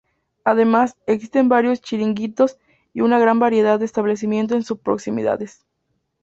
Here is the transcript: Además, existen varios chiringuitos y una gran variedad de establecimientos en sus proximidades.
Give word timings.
Además, 0.45 0.95
existen 1.05 1.47
varios 1.47 1.79
chiringuitos 1.79 2.57
y 2.91 3.01
una 3.01 3.19
gran 3.19 3.37
variedad 3.37 3.77
de 3.77 3.85
establecimientos 3.85 4.55
en 4.57 4.63
sus 4.63 4.79
proximidades. 4.79 5.63